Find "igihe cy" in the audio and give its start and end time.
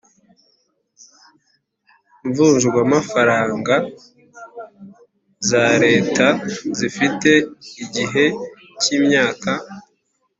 7.83-8.87